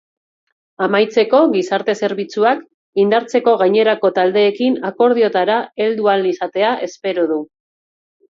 Amaitzeko, 0.83 1.41
gizarte 1.55 1.93
zerbitzuak 2.05 2.63
indartzeko 3.03 3.53
gainerako 3.63 4.11
taldeekin 4.17 4.79
akordioetara 4.91 5.59
heldu 5.85 6.11
ahal 6.15 6.25
izatea 6.33 6.73
espero 6.89 7.27
du. 7.33 7.39